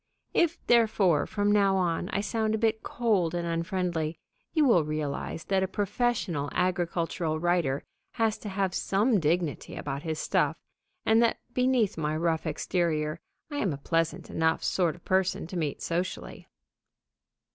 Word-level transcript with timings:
If, 0.33 0.57
therefore, 0.65 1.27
from 1.27 1.51
now 1.51 1.75
on 1.77 2.09
I 2.09 2.21
sound 2.21 2.55
a 2.55 2.57
bit 2.57 2.81
cold 2.81 3.35
and 3.35 3.45
unfriendly, 3.45 4.17
you 4.51 4.65
will 4.65 4.83
realize 4.83 5.43
that 5.43 5.61
a 5.61 5.67
professional 5.67 6.49
agricultural 6.53 7.39
writer 7.39 7.83
has 8.13 8.39
to 8.39 8.49
have 8.49 8.73
some 8.73 9.19
dignity 9.19 9.75
about 9.75 10.01
his 10.01 10.17
stuff, 10.17 10.57
and 11.05 11.21
that 11.21 11.37
beneath 11.53 11.99
my 11.99 12.17
rough 12.17 12.47
exterior 12.47 13.19
I 13.51 13.57
am 13.57 13.73
a 13.73 13.77
pleasant 13.77 14.31
enough 14.31 14.63
sort 14.63 14.95
of 14.95 15.05
person 15.05 15.45
to 15.45 15.55
meet 15.55 15.83
socially. 15.83 16.47